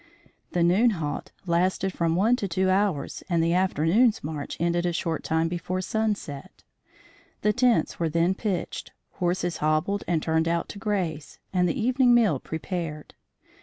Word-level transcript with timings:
The 0.53 0.63
noon 0.63 0.89
halt 0.97 1.31
lasted 1.45 1.93
from 1.93 2.15
one 2.15 2.35
to 2.37 2.47
two 2.47 2.71
hours 2.71 3.21
and 3.29 3.43
the 3.43 3.53
afternoon's 3.53 4.23
march 4.23 4.57
ended 4.59 4.83
a 4.83 4.93
short 4.93 5.23
time 5.23 5.47
before 5.47 5.79
sunset. 5.79 6.63
The 7.41 7.53
tents 7.53 7.99
were 7.99 8.09
then 8.09 8.33
pitched, 8.33 8.93
horses 9.19 9.57
hobbled 9.57 10.03
and 10.07 10.19
turned 10.23 10.47
out 10.47 10.69
to 10.69 10.79
graze, 10.79 11.37
and 11.53 11.69
the 11.69 11.79
evening 11.79 12.15
meal 12.15 12.39
prepared. 12.39 13.13